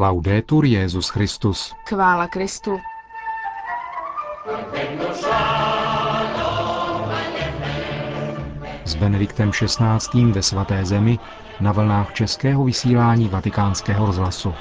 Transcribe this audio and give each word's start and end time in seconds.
Laudetur 0.00 0.64
Jezus 0.64 1.08
Christus. 1.08 1.74
Chvála 1.88 2.26
Kristu. 2.26 2.78
S 8.84 8.94
Benediktem 8.94 9.50
XVI. 9.50 10.32
ve 10.32 10.42
svaté 10.42 10.84
zemi 10.84 11.18
na 11.60 11.72
vlnách 11.72 12.12
českého 12.12 12.64
vysílání 12.64 13.28
vatikánského 13.28 14.06
rozhlasu. 14.06 14.54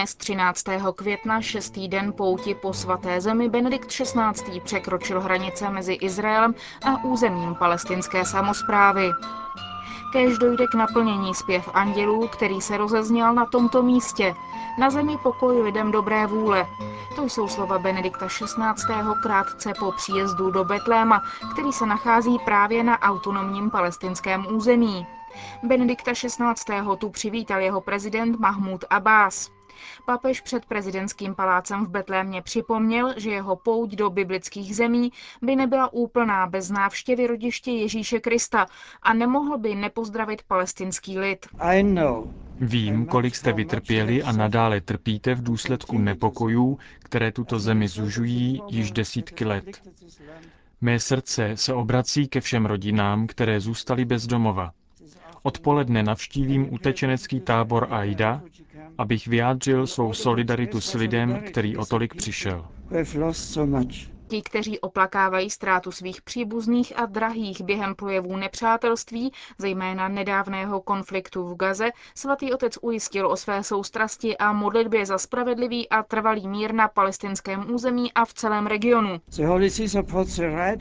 Dnes 0.00 0.14
13. 0.14 0.64
května, 0.96 1.40
šestý 1.40 1.88
den 1.88 2.12
pouti 2.12 2.54
po 2.54 2.72
svaté 2.72 3.20
zemi, 3.20 3.48
Benedikt 3.48 3.88
XVI. 3.88 4.60
překročil 4.64 5.20
hranice 5.20 5.70
mezi 5.70 5.92
Izraelem 5.92 6.54
a 6.84 7.04
územím 7.04 7.54
palestinské 7.54 8.24
samozprávy. 8.24 9.10
Kéž 10.12 10.38
dojde 10.38 10.66
k 10.66 10.74
naplnění 10.74 11.34
zpěv 11.34 11.68
andělů, 11.74 12.28
který 12.28 12.60
se 12.60 12.76
rozezněl 12.76 13.34
na 13.34 13.46
tomto 13.46 13.82
místě. 13.82 14.34
Na 14.78 14.90
zemi 14.90 15.18
pokoj 15.22 15.62
lidem 15.62 15.90
dobré 15.90 16.26
vůle. 16.26 16.66
To 17.16 17.24
jsou 17.24 17.48
slova 17.48 17.78
Benedikta 17.78 18.26
XVI. 18.26 18.54
krátce 19.22 19.72
po 19.78 19.92
příjezdu 19.92 20.50
do 20.50 20.64
Betléma, 20.64 21.22
který 21.52 21.72
se 21.72 21.86
nachází 21.86 22.38
právě 22.44 22.84
na 22.84 22.98
autonomním 22.98 23.70
palestinském 23.70 24.46
území. 24.50 25.06
Benedikta 25.62 26.12
XVI. 26.12 26.96
tu 26.98 27.10
přivítal 27.10 27.60
jeho 27.60 27.80
prezident 27.80 28.38
Mahmud 28.38 28.84
Abbas. 28.90 29.59
Papež 30.06 30.40
před 30.40 30.64
prezidentským 30.66 31.34
palácem 31.34 31.84
v 31.86 31.88
Betlémě 31.88 32.42
připomněl, 32.42 33.14
že 33.16 33.30
jeho 33.30 33.56
pouť 33.56 33.90
do 33.90 34.10
biblických 34.10 34.76
zemí 34.76 35.12
by 35.42 35.56
nebyla 35.56 35.92
úplná 35.92 36.46
bez 36.46 36.70
návštěvy 36.70 37.26
rodiště 37.26 37.70
Ježíše 37.70 38.20
Krista 38.20 38.66
a 39.02 39.14
nemohl 39.14 39.58
by 39.58 39.74
nepozdravit 39.74 40.42
palestinský 40.42 41.18
lid. 41.18 41.46
Vím, 42.60 43.06
kolik 43.06 43.36
jste 43.36 43.52
vytrpěli 43.52 44.22
a 44.22 44.32
nadále 44.32 44.80
trpíte 44.80 45.34
v 45.34 45.42
důsledku 45.42 45.98
nepokojů, 45.98 46.78
které 46.98 47.32
tuto 47.32 47.58
zemi 47.58 47.88
zužují 47.88 48.62
již 48.68 48.90
desítky 48.92 49.44
let. 49.44 49.82
Mé 50.80 51.00
srdce 51.00 51.56
se 51.56 51.74
obrací 51.74 52.28
ke 52.28 52.40
všem 52.40 52.66
rodinám, 52.66 53.26
které 53.26 53.60
zůstaly 53.60 54.04
bez 54.04 54.26
domova. 54.26 54.72
Odpoledne 55.42 56.02
navštívím 56.02 56.72
utečenecký 56.74 57.40
tábor 57.40 57.86
Aida, 57.90 58.42
abych 58.98 59.26
vyjádřil 59.26 59.86
svou 59.86 60.12
solidaritu 60.12 60.80
s 60.80 60.94
lidem, 60.94 61.42
který 61.46 61.76
o 61.76 61.86
tolik 61.86 62.14
přišel. 62.14 62.66
Ti, 64.30 64.42
kteří 64.42 64.80
oplakávají 64.80 65.50
ztrátu 65.50 65.92
svých 65.92 66.22
příbuzných 66.22 66.98
a 66.98 67.06
drahých 67.06 67.60
během 67.62 67.94
projevů 67.94 68.36
nepřátelství, 68.36 69.32
zejména 69.58 70.08
nedávného 70.08 70.80
konfliktu 70.80 71.48
v 71.48 71.56
Gaze, 71.56 71.90
svatý 72.14 72.52
otec 72.52 72.78
ujistil 72.82 73.26
o 73.26 73.36
své 73.36 73.62
soustrasti 73.62 74.36
a 74.36 74.52
modlitbě 74.52 75.06
za 75.06 75.18
spravedlivý 75.18 75.88
a 75.88 76.02
trvalý 76.02 76.48
mír 76.48 76.74
na 76.74 76.88
palestinském 76.88 77.74
území 77.74 78.12
a 78.12 78.24
v 78.24 78.34
celém 78.34 78.66
regionu. 78.66 79.20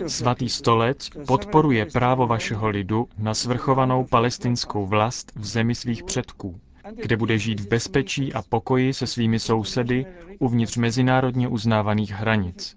Svatý 0.08 0.50
stolec 0.50 1.10
podporuje 1.28 1.86
právo 1.86 2.28
vašeho 2.28 2.70
lidu 2.70 3.08
na 3.18 3.34
svrchovanou 3.34 4.06
palestinskou 4.06 4.86
vlast 4.86 5.32
v 5.36 5.46
zemi 5.46 5.76
svých 5.76 6.04
předků 6.04 6.60
kde 6.96 7.18
bude 7.18 7.38
žít 7.38 7.60
v 7.60 7.68
bezpečí 7.68 8.34
a 8.34 8.42
pokoji 8.42 8.94
se 8.94 9.08
svými 9.08 9.40
sousedy 9.40 10.06
uvnitř 10.40 10.78
mezinárodně 10.78 11.48
uznávaných 11.48 12.12
hranic. 12.12 12.76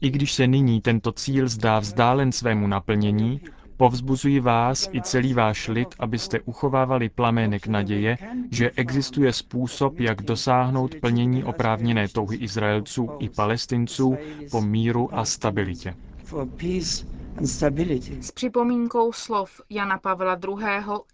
I 0.00 0.10
když 0.10 0.32
se 0.32 0.46
nyní 0.46 0.80
tento 0.80 1.12
cíl 1.12 1.48
zdá 1.48 1.78
vzdálen 1.78 2.32
svému 2.32 2.66
naplnění, 2.66 3.40
povzbuzuji 3.76 4.40
vás 4.40 4.88
i 4.92 5.02
celý 5.02 5.34
váš 5.34 5.68
lid, 5.68 5.88
abyste 5.98 6.40
uchovávali 6.40 7.08
plamének 7.08 7.66
naděje, 7.66 8.18
že 8.50 8.70
existuje 8.70 9.32
způsob, 9.32 10.00
jak 10.00 10.22
dosáhnout 10.22 10.94
plnění 11.00 11.44
oprávněné 11.44 12.08
touhy 12.08 12.36
Izraelců 12.36 13.08
i 13.18 13.28
Palestinců 13.28 14.16
po 14.50 14.60
míru 14.60 15.14
a 15.18 15.24
stabilitě. 15.24 15.94
S 18.20 18.30
připomínkou 18.34 19.12
slov 19.12 19.60
Jana 19.70 19.98
Pavla 19.98 20.38
II. 20.48 20.56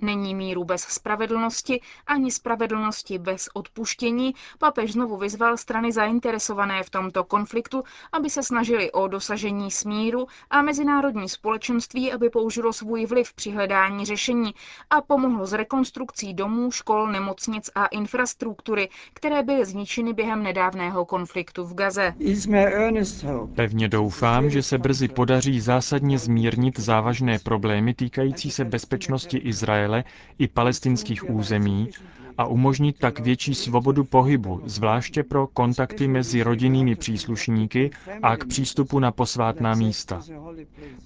není 0.01 0.35
míru 0.35 0.65
bez 0.65 0.81
spravedlnosti 0.83 1.81
ani 2.07 2.31
spravedlnosti 2.31 3.19
bez 3.19 3.49
odpuštění, 3.55 4.35
papež 4.59 4.93
znovu 4.93 5.17
vyzval 5.17 5.57
strany 5.57 5.93
zainteresované 5.93 6.83
v 6.83 6.91
tomto 6.91 7.25
konfliktu, 7.25 7.83
aby 8.13 8.31
se 8.31 8.43
snažili 8.43 8.93
o 8.93 9.09
dosažení 9.09 9.71
smíru 9.71 10.27
a 10.51 10.63
mezinárodní 10.63 11.29
společenství, 11.29 12.13
aby 12.13 12.31
použilo 12.31 12.73
svůj 12.73 13.07
vliv 13.07 13.33
při 13.33 13.51
hledání 13.51 14.05
řešení 14.05 14.55
a 14.91 15.01
pomohlo 15.03 15.47
s 15.47 15.53
rekonstrukcí 15.53 16.35
domů, 16.35 16.71
škol, 16.71 17.07
nemocnic 17.13 17.71
a 17.75 17.87
infrastruktury, 17.87 18.89
které 19.13 19.43
byly 19.43 19.65
zničeny 19.65 20.13
během 20.13 20.43
nedávného 20.43 21.05
konfliktu 21.05 21.65
v 21.65 21.75
Gaze. 21.75 22.15
Pevně 23.55 23.89
doufám, 23.89 24.51
že 24.51 24.63
se 24.63 24.79
brzy 24.79 25.09
podaří 25.09 25.61
zásadní 25.61 26.12
výrazně 26.13 26.19
zmírnit 26.33 26.79
závažné 26.79 27.39
problémy 27.39 27.95
týkající 27.95 28.51
se 28.51 28.65
bezpečnosti 28.65 29.39
Izraele 29.39 30.05
i 30.39 30.49
palestinských 30.49 31.31
území 31.31 31.89
a 32.39 32.47
umožnit 32.47 32.99
tak 32.99 33.21
větší 33.21 33.55
svobodu 33.55 34.05
pohybu, 34.05 34.61
zvláště 34.65 35.23
pro 35.23 35.47
kontakty 35.47 36.09
mezi 36.09 36.43
rodinnými 36.43 36.95
příslušníky 36.95 37.91
a 38.23 38.37
k 38.37 38.45
přístupu 38.47 38.99
na 38.99 39.11
posvátná 39.13 39.75
místa. 39.75 40.21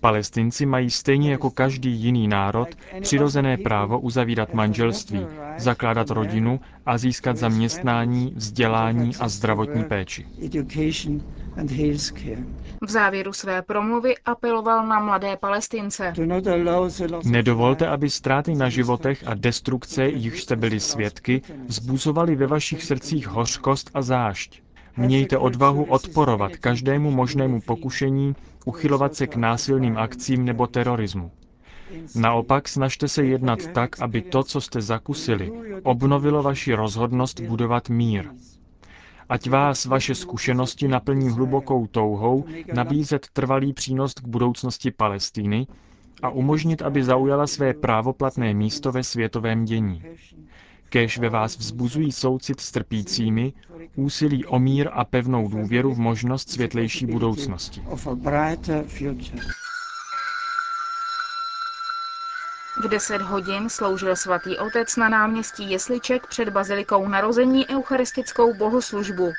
Palestinci 0.00 0.66
mají 0.66 0.90
stejně 0.90 1.30
jako 1.30 1.50
každý 1.50 1.90
jiný 1.90 2.28
národ 2.28 2.68
přirozené 3.00 3.56
právo 3.56 4.00
uzavírat 4.00 4.54
manželství, 4.54 5.26
zakládat 5.58 6.10
rodinu 6.10 6.60
a 6.86 6.98
získat 6.98 7.36
zaměstnání, 7.36 8.32
vzdělání 8.36 9.16
a 9.20 9.28
zdravotní 9.28 9.84
péči. 9.84 10.26
V 12.82 12.90
závěru 12.90 13.32
své 13.32 13.62
promluvy 13.62 14.14
apeloval 14.24 14.86
na 14.86 15.00
mladé 15.00 15.36
Palestince. 15.36 16.12
Nedovolte, 17.24 17.88
aby 17.88 18.10
ztráty 18.10 18.54
na 18.54 18.68
životech 18.68 19.24
a 19.26 19.34
destrukce, 19.34 20.08
jichž 20.08 20.42
jste 20.42 20.56
byli 20.56 20.80
svědky, 21.16 21.42
vzbuzovaly 21.68 22.36
ve 22.36 22.46
vašich 22.46 22.84
srdcích 22.84 23.28
hořkost 23.28 23.90
a 23.94 24.02
zášť. 24.02 24.62
Mějte 24.96 25.38
odvahu 25.38 25.84
odporovat 25.84 26.56
každému 26.56 27.10
možnému 27.10 27.60
pokušení 27.60 28.34
uchylovat 28.64 29.14
se 29.14 29.26
k 29.26 29.36
násilným 29.36 29.96
akcím 29.98 30.44
nebo 30.44 30.66
terorismu. 30.66 31.30
Naopak 32.14 32.68
snažte 32.68 33.08
se 33.08 33.24
jednat 33.24 33.66
tak, 33.72 34.00
aby 34.02 34.22
to, 34.22 34.42
co 34.42 34.60
jste 34.60 34.80
zakusili, 34.80 35.52
obnovilo 35.82 36.42
vaši 36.42 36.74
rozhodnost 36.74 37.40
budovat 37.40 37.88
mír. 37.88 38.24
Ať 39.28 39.48
vás 39.50 39.84
vaše 39.86 40.14
zkušenosti 40.14 40.88
naplní 40.88 41.28
hlubokou 41.30 41.86
touhou 41.86 42.44
nabízet 42.74 43.26
trvalý 43.32 43.72
přínos 43.72 44.14
k 44.14 44.24
budoucnosti 44.28 44.90
Palestíny 44.90 45.66
a 46.22 46.28
umožnit, 46.30 46.82
aby 46.82 47.04
zaujala 47.04 47.46
své 47.46 47.74
právoplatné 47.74 48.54
místo 48.54 48.92
ve 48.92 49.02
světovém 49.02 49.64
dění. 49.64 50.02
Kéž 50.88 51.18
ve 51.18 51.28
vás 51.28 51.58
vzbuzují 51.58 52.12
soucit 52.12 52.60
s 52.60 52.70
trpícími, 52.70 53.52
úsilí 53.96 54.44
o 54.44 54.58
mír 54.58 54.88
a 54.92 55.04
pevnou 55.04 55.48
důvěru 55.48 55.94
v 55.94 55.98
možnost 55.98 56.50
světlejší 56.50 57.06
budoucnosti. 57.06 57.82
V 62.76 62.88
10 62.88 63.22
hodin 63.22 63.68
sloužil 63.68 64.16
svatý 64.16 64.58
otec 64.58 64.96
na 64.96 65.08
náměstí 65.08 65.70
Jesliček 65.70 66.26
před 66.26 66.48
bazilikou 66.48 67.08
narození 67.08 67.70
eucharistickou 67.70 68.54
bohoslužbu. 68.54 69.34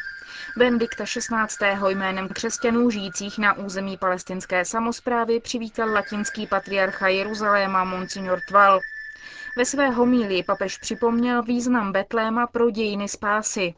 Benedikta 0.56 1.04
XVI. 1.04 1.68
jménem 1.88 2.30
křesťanů 2.30 2.90
žijících 2.90 3.38
na 3.38 3.54
území 3.58 3.98
palestinské 3.98 4.66
samozprávy 4.66 5.40
přivítal 5.40 5.90
latinský 5.94 6.48
patriarcha 6.48 7.08
Jeruzaléma 7.08 7.84
Monsignor 7.84 8.42
Tval. 8.42 8.82
Ve 9.58 9.66
své 9.66 9.90
homílii 9.90 10.44
papež 10.44 10.78
připomněl 10.78 11.44
význam 11.44 11.92
Betléma 11.92 12.48
pro 12.48 12.72
dějiny 12.72 13.08
spásy. 13.08 13.74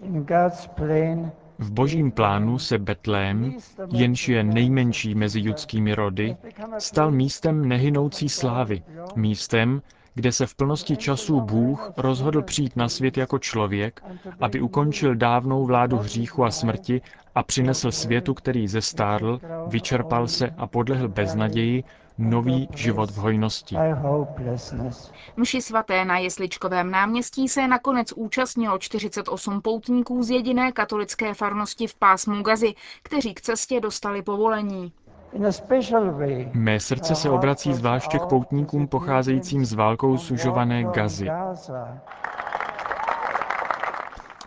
V 1.59 1.71
božím 1.71 2.11
plánu 2.11 2.59
se 2.59 2.77
Betlém, 2.77 3.53
jenž 3.91 4.29
je 4.29 4.43
nejmenší 4.43 5.15
mezi 5.15 5.39
judskými 5.39 5.95
rody, 5.95 6.37
stal 6.77 7.11
místem 7.11 7.67
nehynoucí 7.67 8.29
slávy, 8.29 8.83
místem, 9.15 9.81
kde 10.15 10.31
se 10.31 10.45
v 10.45 10.55
plnosti 10.55 10.97
času 10.97 11.41
Bůh 11.41 11.91
rozhodl 11.97 12.41
přijít 12.41 12.75
na 12.75 12.89
svět 12.89 13.17
jako 13.17 13.39
člověk, 13.39 14.03
aby 14.39 14.61
ukončil 14.61 15.15
dávnou 15.15 15.65
vládu 15.65 15.97
hříchu 15.97 16.45
a 16.45 16.51
smrti 16.51 17.01
a 17.35 17.43
přinesl 17.43 17.91
světu, 17.91 18.33
který 18.33 18.67
zestárl, 18.67 19.39
vyčerpal 19.67 20.27
se 20.27 20.49
a 20.57 20.67
podlehl 20.67 21.07
beznaději, 21.07 21.83
nový 22.19 22.69
život 22.75 23.11
v 23.11 23.17
hojnosti. 23.17 23.77
Mši 25.37 25.61
svaté 25.61 26.05
na 26.05 26.17
Jesličkovém 26.17 26.91
náměstí 26.91 27.47
se 27.47 27.67
nakonec 27.67 28.13
účastnilo 28.15 28.77
48 28.77 29.61
poutníků 29.61 30.23
z 30.23 30.29
jediné 30.29 30.71
katolické 30.71 31.33
farnosti 31.33 31.87
v 31.87 31.95
pásmu 31.95 32.43
Gazy, 32.43 32.73
kteří 33.03 33.33
k 33.33 33.41
cestě 33.41 33.79
dostali 33.79 34.21
povolení. 34.21 34.93
Mé 36.53 36.79
srdce 36.79 37.15
se 37.15 37.29
obrací 37.29 37.73
zvláště 37.73 38.19
k 38.19 38.25
poutníkům 38.25 38.87
pocházejícím 38.87 39.65
z 39.65 39.73
válkou 39.73 40.17
sužované 40.17 40.83
Gazy. 40.83 41.27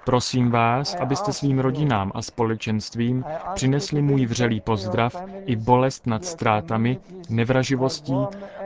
Prosím 0.04 0.50
vás, 0.50 0.94
abyste 0.94 1.32
svým 1.32 1.58
rodinám 1.58 2.12
a 2.14 2.22
společenstvím 2.22 3.24
přinesli 3.54 4.02
můj 4.02 4.26
vřelý 4.26 4.60
pozdrav 4.60 5.22
i 5.46 5.56
bolest 5.56 6.06
nad 6.06 6.24
ztrátami, 6.24 6.98
nevraživostí 7.30 8.16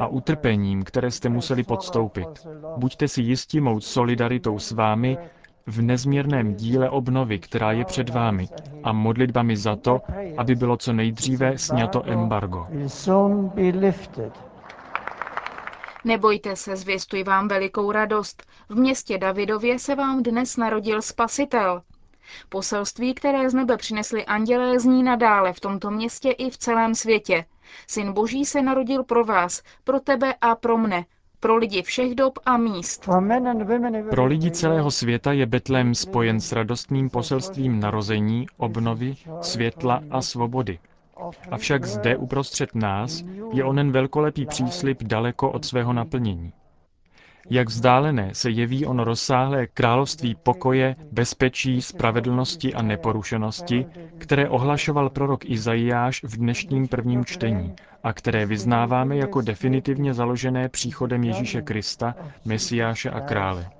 a 0.00 0.06
utrpením, 0.06 0.84
které 0.84 1.10
jste 1.10 1.28
museli 1.28 1.62
podstoupit. 1.62 2.46
Buďte 2.76 3.08
si 3.08 3.22
jistí 3.22 3.60
mou 3.60 3.80
solidaritou 3.80 4.58
s 4.58 4.72
vámi 4.72 5.18
v 5.66 5.82
nezměrném 5.82 6.54
díle 6.54 6.90
obnovy, 6.90 7.38
která 7.38 7.72
je 7.72 7.84
před 7.84 8.08
vámi, 8.08 8.48
a 8.84 8.92
modlitbami 8.92 9.56
za 9.56 9.76
to, 9.76 10.00
aby 10.36 10.54
bylo 10.54 10.76
co 10.76 10.92
nejdříve 10.92 11.58
sněto 11.58 12.02
embargo. 12.10 12.66
Nebojte 16.06 16.56
se, 16.56 16.76
zvěstuji 16.76 17.24
vám 17.24 17.48
velikou 17.48 17.92
radost. 17.92 18.42
V 18.68 18.74
městě 18.74 19.18
Davidově 19.18 19.78
se 19.78 19.94
vám 19.94 20.22
dnes 20.22 20.56
narodil 20.56 21.02
Spasitel. 21.02 21.82
Poselství, 22.48 23.14
které 23.14 23.50
z 23.50 23.54
nebe 23.54 23.76
přinesli 23.76 24.24
andělé, 24.24 24.80
zní 24.80 25.02
nadále 25.02 25.52
v 25.52 25.60
tomto 25.60 25.90
městě 25.90 26.30
i 26.30 26.50
v 26.50 26.58
celém 26.58 26.94
světě. 26.94 27.44
Syn 27.86 28.12
Boží 28.12 28.44
se 28.44 28.62
narodil 28.62 29.04
pro 29.04 29.24
vás, 29.24 29.62
pro 29.84 30.00
tebe 30.00 30.34
a 30.40 30.54
pro 30.54 30.78
mne, 30.78 31.04
pro 31.40 31.56
lidi 31.56 31.82
všech 31.82 32.14
dob 32.14 32.38
a 32.44 32.56
míst. 32.56 33.08
Pro 34.10 34.26
lidi 34.26 34.50
celého 34.50 34.90
světa 34.90 35.32
je 35.32 35.46
Betlém 35.46 35.94
spojen 35.94 36.40
s 36.40 36.52
radostným 36.52 37.10
poselstvím 37.10 37.80
narození, 37.80 38.46
obnovy, 38.56 39.14
světla 39.40 40.02
a 40.10 40.22
svobody. 40.22 40.78
Avšak 41.50 41.84
zde 41.84 42.16
uprostřed 42.16 42.74
nás 42.74 43.24
je 43.52 43.64
onen 43.64 43.92
velkolepý 43.92 44.46
příslip 44.46 45.02
daleko 45.02 45.50
od 45.50 45.64
svého 45.64 45.92
naplnění. 45.92 46.52
Jak 47.50 47.68
vzdálené 47.68 48.34
se 48.34 48.50
jeví 48.50 48.86
ono 48.86 49.04
rozsáhlé 49.04 49.66
království 49.66 50.34
pokoje, 50.34 50.96
bezpečí, 51.12 51.82
spravedlnosti 51.82 52.74
a 52.74 52.82
neporušenosti, 52.82 53.86
které 54.18 54.48
ohlašoval 54.48 55.10
prorok 55.10 55.44
Izajáš 55.44 56.24
v 56.24 56.36
dnešním 56.36 56.88
prvním 56.88 57.24
čtení 57.24 57.74
a 58.02 58.12
které 58.12 58.46
vyznáváme 58.46 59.16
jako 59.16 59.40
definitivně 59.40 60.14
založené 60.14 60.68
příchodem 60.68 61.24
Ježíše 61.24 61.62
Krista, 61.62 62.14
Mesiáše 62.44 63.10
a 63.10 63.20
krále. 63.20 63.70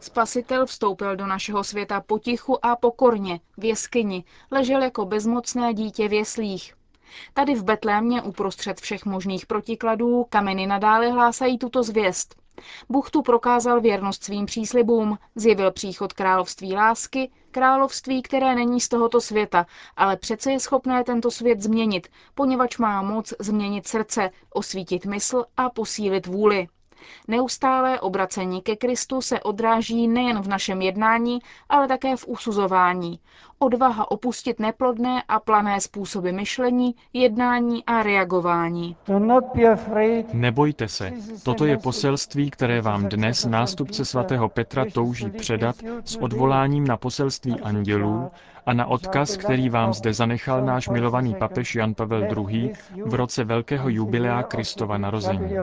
Spasitel 0.00 0.66
vstoupil 0.66 1.16
do 1.16 1.26
našeho 1.26 1.64
světa 1.64 2.00
potichu 2.00 2.66
a 2.66 2.76
pokorně, 2.76 3.40
v 3.56 3.64
jeskyni, 3.64 4.24
ležel 4.50 4.82
jako 4.82 5.04
bezmocné 5.04 5.74
dítě 5.74 6.08
v 6.08 6.12
jeslích. 6.12 6.74
Tady 7.34 7.54
v 7.54 7.64
Betlémě 7.64 8.22
uprostřed 8.22 8.80
všech 8.80 9.04
možných 9.04 9.46
protikladů 9.46 10.26
kameny 10.28 10.66
nadále 10.66 11.08
hlásají 11.10 11.58
tuto 11.58 11.82
zvěst. 11.82 12.40
Bůh 12.88 13.10
tu 13.10 13.22
prokázal 13.22 13.80
věrnost 13.80 14.24
svým 14.24 14.46
příslibům, 14.46 15.18
zjevil 15.34 15.72
příchod 15.72 16.12
království 16.12 16.74
lásky, 16.74 17.30
království, 17.50 18.22
které 18.22 18.54
není 18.54 18.80
z 18.80 18.88
tohoto 18.88 19.20
světa, 19.20 19.66
ale 19.96 20.16
přece 20.16 20.52
je 20.52 20.60
schopné 20.60 21.04
tento 21.04 21.30
svět 21.30 21.60
změnit, 21.60 22.08
poněvadž 22.34 22.78
má 22.78 23.02
moc 23.02 23.34
změnit 23.38 23.88
srdce, 23.88 24.30
osvítit 24.54 25.06
mysl 25.06 25.44
a 25.56 25.70
posílit 25.70 26.26
vůli. 26.26 26.68
Neustálé 27.28 28.00
obracení 28.00 28.62
ke 28.62 28.76
Kristu 28.76 29.22
se 29.22 29.40
odráží 29.40 30.08
nejen 30.08 30.42
v 30.42 30.48
našem 30.48 30.82
jednání, 30.82 31.38
ale 31.68 31.88
také 31.88 32.16
v 32.16 32.28
usuzování. 32.28 33.20
Odvaha 33.62 34.10
opustit 34.10 34.58
neplodné 34.60 35.22
a 35.28 35.40
plané 35.40 35.80
způsoby 35.80 36.30
myšlení, 36.30 36.94
jednání 37.12 37.84
a 37.84 38.02
reagování. 38.02 38.96
Nebojte 40.32 40.88
se, 40.88 41.12
toto 41.42 41.64
je 41.66 41.78
poselství, 41.78 42.50
které 42.50 42.80
vám 42.80 43.08
dnes 43.08 43.44
nástupce 43.46 44.04
svatého 44.04 44.48
Petra 44.48 44.84
touží 44.94 45.30
předat 45.30 45.76
s 46.04 46.16
odvoláním 46.16 46.86
na 46.86 46.96
poselství 46.96 47.60
andělů 47.60 48.30
a 48.66 48.72
na 48.72 48.86
odkaz, 48.86 49.36
který 49.36 49.68
vám 49.68 49.92
zde 49.94 50.14
zanechal 50.14 50.64
náš 50.64 50.88
milovaný 50.88 51.34
papež 51.34 51.74
Jan 51.74 51.94
Pavel 51.94 52.22
II. 52.48 52.72
v 53.04 53.14
roce 53.14 53.44
velkého 53.44 53.88
jubilea 53.88 54.42
Kristova 54.42 54.98
narození. 54.98 55.54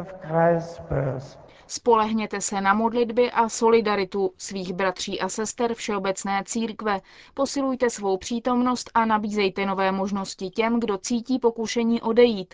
Spolehněte 1.68 2.42
se 2.42 2.62
na 2.62 2.74
modlitby 2.74 3.32
a 3.32 3.50
solidaritu 3.50 4.34
svých 4.38 4.74
bratří 4.74 5.22
a 5.22 5.30
sester 5.30 5.74
Všeobecné 5.74 6.44
církve, 6.46 7.02
posilujte 7.34 7.90
svou 7.90 8.18
přítomnost 8.18 8.92
a 8.94 9.06
nabízejte 9.06 9.66
nové 9.66 9.92
možnosti 9.92 10.50
těm, 10.50 10.80
kdo 10.80 10.98
cítí 10.98 11.40
pokušení 11.40 12.02
odejít. 12.02 12.54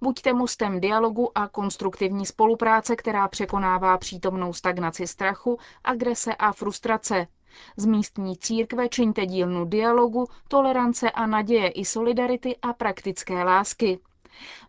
Buďte 0.00 0.32
mostem 0.32 0.80
dialogu 0.80 1.38
a 1.38 1.48
konstruktivní 1.48 2.26
spolupráce, 2.26 2.96
která 2.96 3.28
překonává 3.28 3.98
přítomnou 3.98 4.52
stagnaci 4.52 5.06
strachu, 5.06 5.58
agrese 5.84 6.34
a 6.34 6.52
frustrace. 6.52 7.26
Z 7.76 7.86
místní 7.86 8.36
církve 8.36 8.88
čiňte 8.88 9.26
dílnu 9.26 9.64
dialogu, 9.64 10.26
tolerance 10.48 11.10
a 11.10 11.26
naděje 11.26 11.68
i 11.68 11.84
solidarity 11.84 12.56
a 12.62 12.72
praktické 12.72 13.44
lásky. 13.44 13.98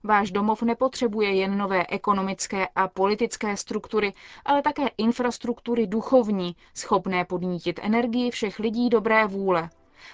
Váš 0.04 0.32
domov 0.32 0.62
nepotřebuje 0.62 1.34
jen 1.36 1.58
nové 1.58 1.86
ekonomické 1.90 2.68
a 2.76 2.88
politické 2.88 3.58
struktury, 3.58 4.14
ale 4.46 4.62
také 4.62 4.88
infrastruktury 4.98 5.88
duchovní, 5.88 6.56
schopné 6.74 7.26
podnítit 7.26 7.80
energii 7.84 8.32
všech 8.32 8.60
lidí 8.60 8.90
dobré 8.90 9.28
vůle. 9.28 9.70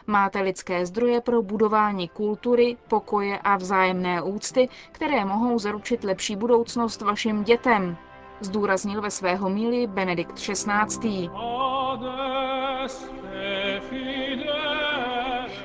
Máte 0.08 0.42
lidské 0.42 0.86
zdroje 0.86 1.22
pro 1.22 1.42
budování 1.42 2.08
kultury, 2.10 2.78
pokoje 2.88 3.40
a 3.40 3.58
vzájemné 3.58 4.22
úcty, 4.22 4.70
které 4.92 5.26
mohou 5.26 5.60
zaručit 5.60 6.04
lepší 6.04 6.36
budoucnost 6.36 7.02
vašim 7.02 7.44
dětem, 7.44 7.98
zdůraznil 8.40 9.02
ve 9.02 9.12
svého 9.12 9.50
míli 9.50 9.88
Benedikt 9.88 10.36
XVI. 10.36 11.30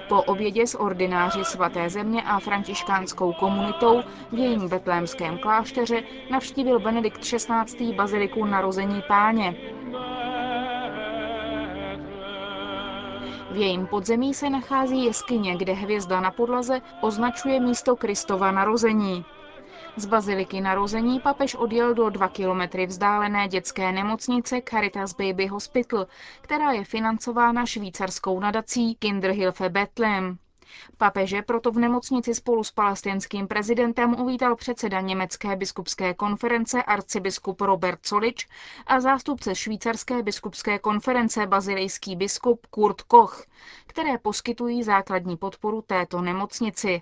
Po 0.08 0.22
obědě 0.22 0.66
s 0.66 0.80
ordináři 0.80 1.44
svaté 1.44 1.90
země 1.90 2.22
a 2.22 2.40
františkánskou 2.40 3.32
komunitou 3.32 4.02
v 4.32 4.38
jejím 4.38 4.68
betlémském 4.68 5.38
klášteře 5.38 6.02
navštívil 6.30 6.80
Benedikt 6.80 7.20
XVI. 7.20 7.92
baziliku 7.92 8.44
narození 8.44 9.02
páně. 9.08 9.54
V 13.50 13.56
jejím 13.56 13.86
podzemí 13.86 14.34
se 14.34 14.50
nachází 14.50 15.04
jeskyně, 15.04 15.56
kde 15.56 15.72
hvězda 15.72 16.20
na 16.20 16.30
podlaze 16.30 16.80
označuje 17.00 17.60
místo 17.60 17.96
Kristova 17.96 18.50
narození. 18.50 19.24
Z 19.98 20.06
baziliky 20.06 20.60
narození 20.60 21.20
papež 21.20 21.54
odjel 21.54 21.94
do 21.94 22.10
dva 22.10 22.28
kilometry 22.28 22.86
vzdálené 22.86 23.48
dětské 23.48 23.92
nemocnice 23.92 24.62
Caritas 24.70 25.12
Baby 25.12 25.46
Hospital, 25.46 26.06
která 26.40 26.72
je 26.72 26.84
financována 26.84 27.66
švýcarskou 27.66 28.40
nadací 28.40 28.94
Kinderhilfe 28.94 29.68
Bethlehem. 29.68 30.38
Papeže 30.98 31.42
proto 31.42 31.70
v 31.72 31.78
nemocnici 31.78 32.34
spolu 32.34 32.64
s 32.64 32.70
palestinským 32.70 33.48
prezidentem 33.48 34.14
uvítal 34.20 34.56
předseda 34.56 35.00
Německé 35.00 35.56
biskupské 35.56 36.14
konference 36.14 36.82
arcibiskup 36.82 37.60
Robert 37.60 38.06
Solič 38.06 38.46
a 38.86 39.00
zástupce 39.00 39.54
švýcarské 39.54 40.22
biskupské 40.22 40.78
konference 40.78 41.46
bazilejský 41.46 42.16
biskup 42.16 42.66
Kurt 42.66 43.02
Koch, 43.02 43.44
které 43.86 44.18
poskytují 44.18 44.82
základní 44.82 45.36
podporu 45.36 45.82
této 45.82 46.20
nemocnici. 46.20 47.00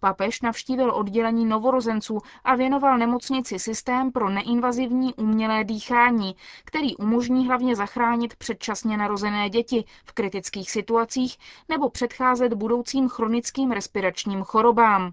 Papež 0.00 0.40
navštívil 0.42 0.90
oddělení 0.94 1.46
novorozenců 1.46 2.18
a 2.44 2.54
věnoval 2.54 2.98
nemocnici 2.98 3.58
systém 3.58 4.12
pro 4.12 4.30
neinvazivní 4.30 5.14
umělé 5.14 5.64
dýchání, 5.64 6.36
který 6.64 6.96
umožní 6.96 7.46
hlavně 7.46 7.76
zachránit 7.76 8.36
předčasně 8.36 8.96
narozené 8.96 9.50
děti 9.50 9.84
v 10.04 10.12
kritických 10.12 10.70
situacích 10.70 11.36
nebo 11.68 11.90
předcházet 11.90 12.54
budoucím 12.54 13.08
chronickým 13.08 13.70
respiračním 13.70 14.42
chorobám. 14.42 15.12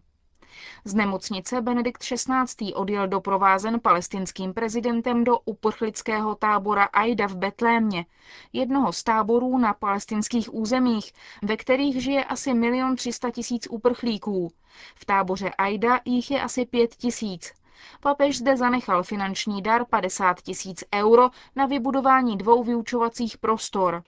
Z 0.85 0.93
nemocnice 0.93 1.61
Benedikt 1.61 2.01
XVI. 2.01 2.73
odjel 2.73 3.07
doprovázen 3.07 3.79
palestinským 3.79 4.53
prezidentem 4.53 5.23
do 5.23 5.39
uprchlického 5.39 6.35
tábora 6.35 6.83
Aida 6.83 7.27
v 7.27 7.35
Betlémě, 7.35 8.05
jednoho 8.53 8.93
z 8.93 9.03
táborů 9.03 9.57
na 9.57 9.73
palestinských 9.73 10.53
územích, 10.53 11.13
ve 11.43 11.57
kterých 11.57 12.03
žije 12.03 12.23
asi 12.23 12.53
milion 12.53 12.95
300 12.95 13.31
tisíc 13.31 13.67
uprchlíků. 13.69 14.51
V 14.95 15.05
táboře 15.05 15.49
Aida 15.49 15.99
jich 16.05 16.31
je 16.31 16.41
asi 16.41 16.65
pět 16.65 16.95
tisíc. 16.95 17.53
Papež 17.99 18.37
zde 18.37 18.57
zanechal 18.57 19.03
finanční 19.03 19.61
dar 19.61 19.85
50 19.85 20.41
tisíc 20.41 20.83
euro 20.95 21.29
na 21.55 21.65
vybudování 21.65 22.37
dvou 22.37 22.63
vyučovacích 22.63 23.37
prostor. 23.37 24.03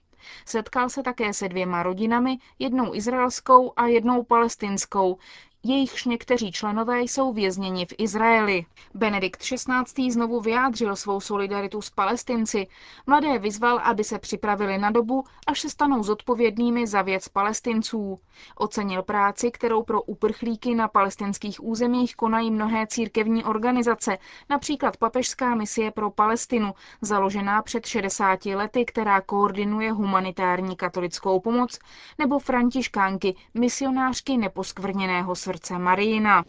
Setkal 0.46 0.89
se 0.89 1.03
také 1.03 1.34
se 1.34 1.50
dvěma 1.50 1.84
rodinami, 1.84 2.38
jednou 2.60 2.96
izraelskou 2.96 3.74
a 3.75 3.88
jednou 3.88 4.24
palestinskou, 4.24 5.17
jejichž 5.63 6.06
někteří 6.06 6.51
členové 6.51 7.01
jsou 7.01 7.34
vězněni 7.34 7.86
v 7.86 7.94
Izraeli. 7.98 8.66
Benedikt 8.94 9.39
XVI. 9.42 10.12
znovu 10.12 10.42
vyjádřil 10.42 10.96
svou 10.96 11.20
solidaritu 11.22 11.82
s 11.82 11.89
palestinci. 11.89 12.68
Mladé 13.08 13.39
vyzval, 13.39 13.80
aby 13.84 14.04
se 14.04 14.20
připravili 14.20 14.78
na 14.78 14.92
dobu, 14.92 15.24
až 15.48 15.60
se 15.62 15.70
stanou 15.70 16.04
zodpovědnými 16.04 16.88
za 16.88 17.01
věc 17.01 17.28
palestinců. 17.28 18.20
Ocenil 18.56 19.04
práci, 19.04 19.51
kterou 19.51 19.84
pro 19.84 20.01
uprchlíky 20.01 20.75
na 20.75 20.88
palestinských 20.88 21.63
územích 21.63 22.16
konají 22.16 22.51
mnohé 22.51 22.88
církevní 22.88 23.44
organizace, 23.44 24.18
například 24.50 24.98
Papežská 24.98 25.56
misie 25.56 25.92
pro 25.92 26.10
Palestinu, 26.12 26.74
založená 27.01 27.62
před 27.62 27.86
60 27.86 28.46
lety, 28.46 28.86
která 28.86 29.22
koordinuje 29.22 29.92
humanitární 29.92 30.75
katolickou 30.75 31.39
pomoc, 31.39 31.80
nebo 32.18 32.39
františkánky, 32.39 33.36
misionářky 33.54 34.38
neposkvrněného 34.38 35.36
srdce 35.50 35.77
Marína. 35.79 36.44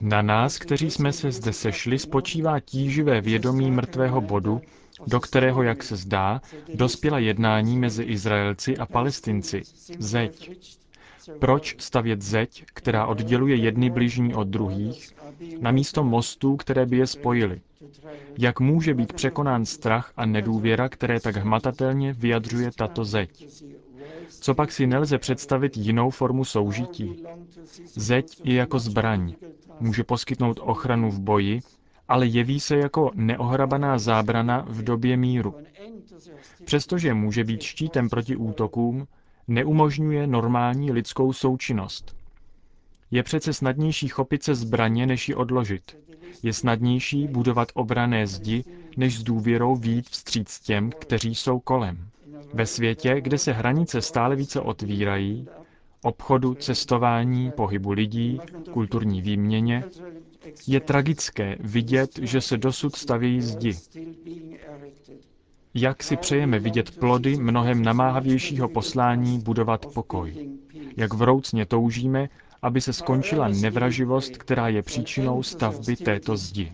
Na 0.00 0.22
nás, 0.22 0.58
kteří 0.58 0.90
jsme 0.90 1.12
se 1.12 1.32
zde 1.32 1.52
sešli, 1.52 1.98
spočívá 1.98 2.60
tíživé 2.60 3.20
vědomí 3.20 3.70
mrtvého 3.70 4.20
bodu, 4.20 4.60
do 5.06 5.20
kterého, 5.20 5.62
jak 5.62 5.82
se 5.82 5.96
zdá, 5.96 6.40
dospěla 6.74 7.18
jednání 7.18 7.78
mezi 7.78 8.02
Izraelci 8.02 8.76
a 8.76 8.86
Palestinci. 8.86 9.62
Zeď. 9.98 10.50
Proč 11.38 11.76
stavět 11.78 12.22
zeď, 12.22 12.64
která 12.74 13.06
odděluje 13.06 13.56
jedny 13.56 13.90
bližní 13.90 14.34
od 14.34 14.48
druhých, 14.48 15.12
na 15.60 15.70
místo 15.70 16.04
mostů, 16.04 16.56
které 16.56 16.86
by 16.86 16.96
je 16.96 17.06
spojily? 17.06 17.60
Jak 18.38 18.60
může 18.60 18.94
být 18.94 19.12
překonán 19.12 19.66
strach 19.66 20.12
a 20.16 20.26
nedůvěra, 20.26 20.88
které 20.88 21.20
tak 21.20 21.36
hmatatelně 21.36 22.12
vyjadřuje 22.12 22.70
tato 22.76 23.04
zeď? 23.04 23.46
Co 24.42 24.54
pak 24.54 24.72
si 24.72 24.86
nelze 24.86 25.18
představit 25.18 25.76
jinou 25.76 26.10
formu 26.10 26.44
soužití? 26.44 27.24
Zeď 27.94 28.40
je 28.44 28.54
jako 28.54 28.78
zbraň. 28.78 29.34
Může 29.80 30.04
poskytnout 30.04 30.60
ochranu 30.62 31.10
v 31.10 31.20
boji, 31.20 31.60
ale 32.08 32.26
jeví 32.26 32.60
se 32.60 32.76
jako 32.76 33.10
neohrabaná 33.14 33.98
zábrana 33.98 34.64
v 34.68 34.82
době 34.82 35.16
míru. 35.16 35.54
Přestože 36.64 37.14
může 37.14 37.44
být 37.44 37.62
štítem 37.62 38.08
proti 38.08 38.36
útokům, 38.36 39.06
neumožňuje 39.48 40.26
normální 40.26 40.92
lidskou 40.92 41.32
součinnost. 41.32 42.16
Je 43.10 43.22
přece 43.22 43.52
snadnější 43.52 44.08
chopit 44.08 44.42
se 44.42 44.54
zbraně, 44.54 45.06
než 45.06 45.28
ji 45.28 45.34
odložit. 45.34 45.96
Je 46.42 46.52
snadnější 46.52 47.28
budovat 47.28 47.68
obrané 47.74 48.26
zdi, 48.26 48.64
než 48.96 49.18
s 49.18 49.22
důvěrou 49.22 49.76
výjít 49.76 50.08
vstříc 50.08 50.60
těm, 50.60 50.90
kteří 50.90 51.34
jsou 51.34 51.60
kolem. 51.60 52.08
Ve 52.54 52.66
světě, 52.66 53.20
kde 53.20 53.38
se 53.38 53.52
hranice 53.52 54.00
stále 54.02 54.36
více 54.36 54.60
otvírají, 54.60 55.48
obchodu, 56.02 56.54
cestování, 56.54 57.50
pohybu 57.50 57.92
lidí, 57.92 58.40
kulturní 58.72 59.22
výměně, 59.22 59.84
je 60.66 60.80
tragické 60.80 61.56
vidět, 61.60 62.10
že 62.22 62.40
se 62.40 62.56
dosud 62.56 62.96
stavějí 62.96 63.40
zdi. 63.40 63.72
Jak 65.74 66.02
si 66.02 66.16
přejeme 66.16 66.58
vidět 66.58 66.98
plody 66.98 67.36
mnohem 67.36 67.82
namáhavějšího 67.82 68.68
poslání 68.68 69.38
budovat 69.38 69.86
pokoj? 69.86 70.50
Jak 70.96 71.14
vroucně 71.14 71.66
toužíme, 71.66 72.28
aby 72.62 72.80
se 72.80 72.92
skončila 72.92 73.48
nevraživost, 73.48 74.36
která 74.36 74.68
je 74.68 74.82
příčinou 74.82 75.42
stavby 75.42 75.96
této 75.96 76.36
zdi. 76.36 76.72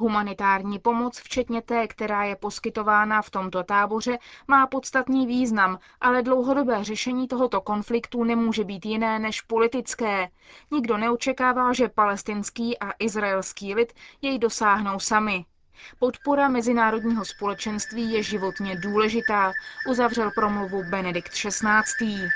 Humanitární 0.00 0.78
pomoc, 0.78 1.18
včetně 1.18 1.62
té, 1.62 1.88
která 1.88 2.24
je 2.24 2.36
poskytována 2.36 3.22
v 3.22 3.30
tomto 3.30 3.64
táboře, 3.64 4.18
má 4.48 4.66
podstatný 4.66 5.26
význam, 5.26 5.78
ale 6.00 6.22
dlouhodobé 6.22 6.84
řešení 6.84 7.28
tohoto 7.28 7.60
konfliktu 7.60 8.24
nemůže 8.24 8.64
být 8.64 8.86
jiné 8.86 9.18
než 9.18 9.40
politické. 9.40 10.28
Nikdo 10.70 10.96
neočekává, 10.98 11.72
že 11.72 11.88
palestinský 11.88 12.78
a 12.78 12.92
izraelský 12.98 13.74
lid 13.74 13.92
jej 14.22 14.38
dosáhnou 14.38 14.98
sami. 15.00 15.44
Podpora 15.98 16.48
mezinárodního 16.48 17.24
společenství 17.24 18.12
je 18.12 18.22
životně 18.22 18.76
důležitá, 18.76 19.54
uzavřel 19.84 20.30
promluvu 20.30 20.82
Benedikt 20.82 21.32
XVI 21.32 22.32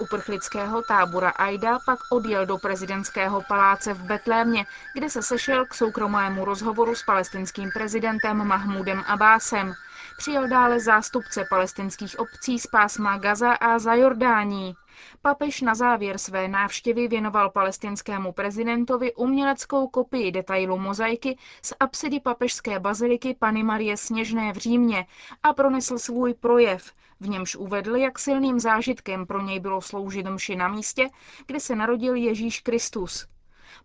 uprchlického 0.00 0.82
tábora 0.82 1.30
Aida 1.30 1.78
pak 1.78 1.98
odjel 2.08 2.46
do 2.46 2.58
prezidentského 2.58 3.42
paláce 3.42 3.94
v 3.94 4.02
Betlémě, 4.02 4.66
kde 4.92 5.10
se 5.10 5.22
sešel 5.22 5.66
k 5.66 5.74
soukromému 5.74 6.44
rozhovoru 6.44 6.94
s 6.94 7.02
palestinským 7.02 7.72
prezidentem 7.72 8.36
Mahmudem 8.46 9.04
Abbásem. 9.06 9.76
Přijel 10.16 10.48
dále 10.48 10.80
zástupce 10.80 11.44
palestinských 11.44 12.18
obcí 12.18 12.58
z 12.58 12.66
pásma 12.66 13.18
Gaza 13.18 13.52
a 13.52 13.78
za 13.78 13.94
Jordání. 13.94 14.76
Papež 15.22 15.60
na 15.60 15.74
závěr 15.74 16.18
své 16.18 16.48
návštěvy 16.48 17.08
věnoval 17.08 17.50
palestinskému 17.50 18.32
prezidentovi 18.32 19.14
uměleckou 19.14 19.88
kopii 19.88 20.32
detailu 20.32 20.78
mozaiky 20.78 21.38
z 21.62 21.72
apsidy 21.80 22.20
papežské 22.20 22.78
baziliky 22.80 23.34
Pany 23.34 23.62
Marie 23.62 23.96
Sněžné 23.96 24.52
v 24.52 24.56
Římě 24.56 25.06
a 25.42 25.52
pronesl 25.52 25.98
svůj 25.98 26.34
projev, 26.34 26.92
v 27.20 27.28
němž 27.28 27.56
uvedl, 27.56 27.96
jak 27.96 28.18
silným 28.18 28.60
zážitkem 28.60 29.26
pro 29.26 29.42
něj 29.42 29.60
bylo 29.60 29.80
sloužit 29.80 30.26
mši 30.26 30.56
na 30.56 30.68
místě, 30.68 31.08
kde 31.46 31.60
se 31.60 31.76
narodil 31.76 32.14
Ježíš 32.14 32.60
Kristus. 32.60 33.26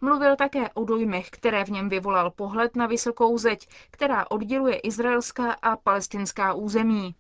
Mluvil 0.02 0.36
také 0.36 0.70
o 0.70 0.86
dojmech, 0.86 1.30
které 1.30 1.66
v 1.66 1.70
něm 1.70 1.90
vyvolal 1.90 2.32
pohled 2.32 2.76
na 2.76 2.88
vysokou 2.88 3.38
zeď, 3.38 3.68
která 3.92 4.32
odděluje 4.32 4.76
izraelská 4.76 5.52
a 5.52 5.78
palestinská 5.78 6.54
území. 6.54 7.16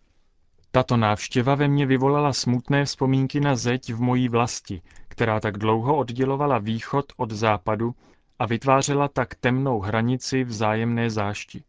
Tato 0.72 0.98
návštěva 0.98 1.55
ve 1.55 1.67
mně 1.67 1.86
vyvolala 1.86 2.34
smutné 2.34 2.86
vzpomínky 2.86 3.39
na 3.39 3.55
zeď 3.55 3.93
v 3.93 4.01
mojí 4.01 4.29
vlasti, 4.29 4.82
která 5.08 5.39
tak 5.39 5.58
dlouho 5.58 5.98
oddělovala 5.98 6.58
východ 6.58 7.05
od 7.17 7.32
západu 7.32 7.96
a 8.39 8.46
vytvářela 8.46 9.08
tak 9.08 9.36
temnou 9.36 9.79
hranici 9.79 10.43
vzájemné 10.43 11.10
zášti. 11.10 11.63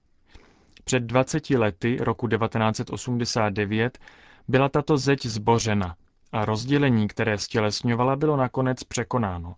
Před 0.84 1.02
20 1.02 1.50
lety, 1.50 1.96
roku 2.00 2.28
1989, 2.28 3.98
byla 4.48 4.68
tato 4.68 4.98
zeď 4.98 5.26
zbořena 5.26 5.96
a 6.32 6.44
rozdělení, 6.44 7.08
které 7.08 7.38
stělesňovala, 7.38 8.16
bylo 8.16 8.36
nakonec 8.36 8.84
překonáno. 8.84 9.54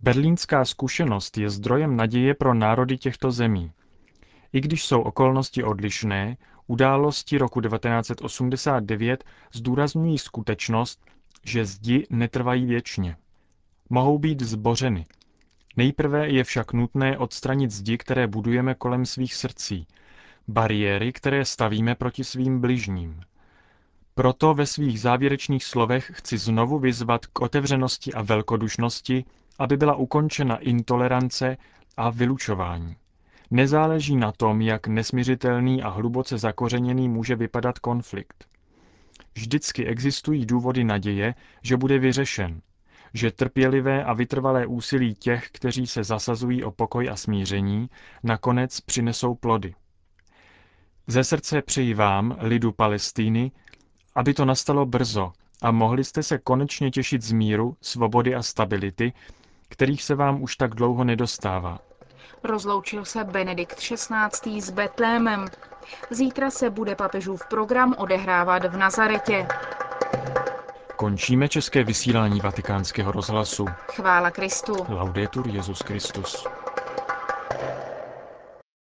Berlínská 0.00 0.64
zkušenost 0.64 1.38
je 1.38 1.50
zdrojem 1.50 1.96
naděje 1.96 2.34
pro 2.34 2.54
národy 2.54 2.98
těchto 2.98 3.30
zemí. 3.30 3.72
I 4.52 4.60
když 4.60 4.84
jsou 4.84 5.00
okolnosti 5.00 5.64
odlišné, 5.64 6.36
události 6.66 7.38
roku 7.38 7.60
1989 7.60 9.24
zdůrazňují 9.54 10.18
skutečnost, 10.18 11.00
že 11.44 11.64
zdi 11.64 12.06
netrvají 12.10 12.66
věčně. 12.66 13.16
Mohou 13.90 14.18
být 14.18 14.42
zbořeny. 14.42 15.06
Nejprve 15.76 16.28
je 16.28 16.44
však 16.44 16.72
nutné 16.72 17.18
odstranit 17.18 17.70
zdi, 17.70 17.98
které 17.98 18.26
budujeme 18.26 18.74
kolem 18.74 19.06
svých 19.06 19.34
srdcí, 19.34 19.86
bariéry, 20.48 21.12
které 21.12 21.44
stavíme 21.44 21.94
proti 21.94 22.24
svým 22.24 22.60
bližním. 22.60 23.20
Proto 24.18 24.54
ve 24.54 24.66
svých 24.66 25.00
závěrečných 25.00 25.64
slovech 25.64 26.10
chci 26.14 26.38
znovu 26.38 26.78
vyzvat 26.78 27.26
k 27.26 27.40
otevřenosti 27.40 28.12
a 28.12 28.22
velkodušnosti, 28.22 29.24
aby 29.58 29.76
byla 29.76 29.94
ukončena 29.94 30.56
intolerance 30.56 31.56
a 31.96 32.10
vylučování. 32.10 32.96
Nezáleží 33.50 34.16
na 34.16 34.32
tom, 34.32 34.60
jak 34.60 34.86
nesměřitelný 34.86 35.82
a 35.82 35.88
hluboce 35.88 36.38
zakořeněný 36.38 37.08
může 37.08 37.36
vypadat 37.36 37.78
konflikt. 37.78 38.44
Vždycky 39.34 39.86
existují 39.86 40.46
důvody 40.46 40.84
naděje, 40.84 41.34
že 41.62 41.76
bude 41.76 41.98
vyřešen, 41.98 42.60
že 43.14 43.30
trpělivé 43.30 44.04
a 44.04 44.12
vytrvalé 44.12 44.66
úsilí 44.66 45.14
těch, 45.14 45.48
kteří 45.52 45.86
se 45.86 46.04
zasazují 46.04 46.64
o 46.64 46.70
pokoj 46.70 47.08
a 47.10 47.16
smíření, 47.16 47.90
nakonec 48.22 48.80
přinesou 48.80 49.34
plody. 49.34 49.74
Ze 51.06 51.24
srdce 51.24 51.62
přeji 51.62 51.94
vám, 51.94 52.36
lidu 52.40 52.72
Palestíny, 52.72 53.52
aby 54.18 54.34
to 54.34 54.44
nastalo 54.44 54.86
brzo 54.86 55.32
a 55.62 55.70
mohli 55.70 56.04
jste 56.04 56.22
se 56.22 56.38
konečně 56.38 56.90
těšit 56.90 57.22
z 57.22 57.32
míru, 57.32 57.76
svobody 57.80 58.34
a 58.34 58.42
stability, 58.42 59.12
kterých 59.68 60.02
se 60.02 60.14
vám 60.14 60.42
už 60.42 60.56
tak 60.56 60.74
dlouho 60.74 61.04
nedostává. 61.04 61.78
Rozloučil 62.44 63.04
se 63.04 63.24
Benedikt 63.24 63.78
XVI. 63.78 64.60
s 64.60 64.70
Betlémem. 64.70 65.46
Zítra 66.10 66.50
se 66.50 66.70
bude 66.70 66.94
papežův 66.94 67.42
program 67.50 67.94
odehrávat 67.98 68.64
v 68.64 68.76
Nazaretě. 68.76 69.46
Končíme 70.96 71.48
české 71.48 71.84
vysílání 71.84 72.40
vatikánského 72.40 73.12
rozhlasu. 73.12 73.66
Chvála 73.92 74.30
Kristu. 74.30 74.76
Laudetur 74.88 75.48
Jezus 75.48 75.80
Christus. 75.80 76.46